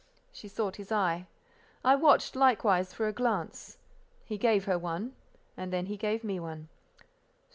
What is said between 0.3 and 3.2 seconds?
She sought his eye. I watched, likewise, for a